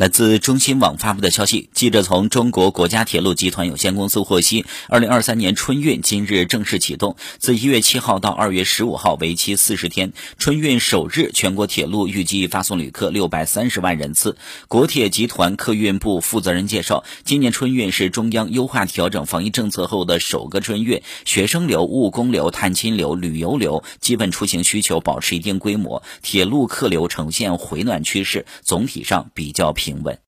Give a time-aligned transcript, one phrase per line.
[0.00, 10.14] 来自中新网发布的消息，记者从中国国家铁路集团有限公司获悉，二零二三年春运今日正式启动，自一月七号到二月十五号，为期四十天。
[10.38, 14.38] 春运首日，全国铁路预计发送旅客六百三十万人次。
[14.68, 29.89] 国铁集团客运部负责人介绍，今年春运是中央优化调整防疫政策后的首个春运，学生流、务工流、探亲流、旅游流基本出行需求保持一定规模，铁路客流呈现回暖趋势，总体上比较平。
[29.90, 30.16] 平稳。